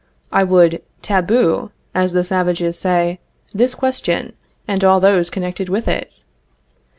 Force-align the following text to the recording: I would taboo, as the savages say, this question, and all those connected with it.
I 0.31 0.43
would 0.43 0.81
taboo, 1.03 1.69
as 1.93 2.13
the 2.13 2.23
savages 2.23 2.75
say, 2.79 3.19
this 3.53 3.75
question, 3.75 4.33
and 4.67 4.83
all 4.83 4.99
those 4.99 5.29
connected 5.29 5.69
with 5.69 5.87
it. 5.87 6.23